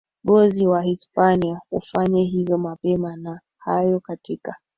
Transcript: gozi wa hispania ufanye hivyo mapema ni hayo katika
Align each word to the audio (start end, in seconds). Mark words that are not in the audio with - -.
gozi 0.23 0.67
wa 0.67 0.81
hispania 0.81 1.61
ufanye 1.71 2.23
hivyo 2.23 2.57
mapema 2.57 3.15
ni 3.15 3.37
hayo 3.57 3.99
katika 3.99 4.55